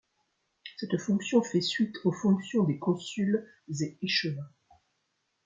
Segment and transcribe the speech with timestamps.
[0.77, 4.49] Cette fonction fait suite aux fonctions des consuls et échevins.